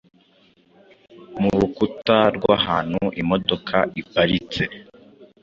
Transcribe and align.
murukuta 1.41 2.17
rw'ahantu 2.35 3.01
imodoka 3.21 3.77
iparitse 4.01 4.63